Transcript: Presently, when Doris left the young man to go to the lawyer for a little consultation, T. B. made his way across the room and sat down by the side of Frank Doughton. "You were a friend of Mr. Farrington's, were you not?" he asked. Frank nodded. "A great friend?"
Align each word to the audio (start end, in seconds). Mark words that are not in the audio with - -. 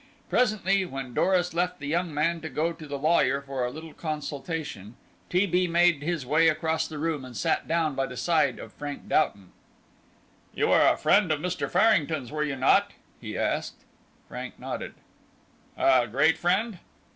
Presently, 0.31 0.83
when 0.83 1.13
Doris 1.13 1.53
left 1.53 1.77
the 1.79 1.85
young 1.85 2.11
man 2.11 2.41
to 2.41 2.49
go 2.49 2.73
to 2.73 2.87
the 2.87 2.97
lawyer 2.97 3.39
for 3.39 3.63
a 3.63 3.69
little 3.69 3.93
consultation, 3.93 4.95
T. 5.29 5.45
B. 5.45 5.67
made 5.67 6.01
his 6.01 6.25
way 6.25 6.47
across 6.49 6.87
the 6.87 6.97
room 6.97 7.23
and 7.23 7.37
sat 7.37 7.67
down 7.67 7.93
by 7.93 8.07
the 8.07 8.17
side 8.17 8.57
of 8.57 8.73
Frank 8.73 9.07
Doughton. 9.07 9.51
"You 10.55 10.69
were 10.69 10.81
a 10.87 10.97
friend 10.97 11.31
of 11.31 11.39
Mr. 11.39 11.69
Farrington's, 11.69 12.31
were 12.31 12.43
you 12.43 12.55
not?" 12.55 12.93
he 13.19 13.37
asked. 13.37 13.85
Frank 14.27 14.57
nodded. 14.57 14.95
"A 15.77 16.07
great 16.07 16.35
friend?" 16.39 16.79